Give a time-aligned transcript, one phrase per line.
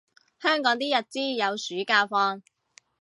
[0.39, 2.41] 香港啲日資有暑假放